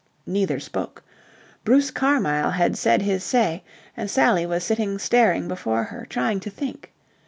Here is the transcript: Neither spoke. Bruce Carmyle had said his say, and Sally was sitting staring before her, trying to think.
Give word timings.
Neither 0.25 0.59
spoke. 0.59 1.03
Bruce 1.63 1.91
Carmyle 1.91 2.49
had 2.53 2.75
said 2.75 3.03
his 3.03 3.23
say, 3.23 3.63
and 3.95 4.09
Sally 4.09 4.47
was 4.47 4.63
sitting 4.63 4.97
staring 4.97 5.47
before 5.47 5.83
her, 5.83 6.07
trying 6.09 6.39
to 6.39 6.49
think. 6.49 6.91